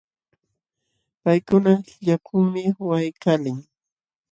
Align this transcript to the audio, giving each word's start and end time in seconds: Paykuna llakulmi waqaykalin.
Paykuna 1.23 1.73
llakulmi 2.05 2.63
waqaykalin. 2.87 3.57